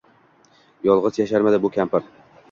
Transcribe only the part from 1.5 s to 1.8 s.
bu